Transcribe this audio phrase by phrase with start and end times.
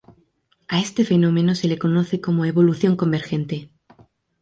[0.67, 3.69] A este fenómeno se le conoce como evolución convergente.